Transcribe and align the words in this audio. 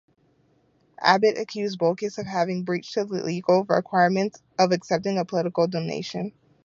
Abbott 1.03 1.37
accused 1.37 1.77
Bolkus 1.77 2.17
of 2.17 2.25
having 2.25 2.63
breached 2.63 2.95
the 2.95 3.03
legal 3.05 3.65
requirements 3.65 4.41
of 4.57 4.71
accepting 4.71 5.19
a 5.19 5.25
political 5.25 5.67
donation. 5.67 6.33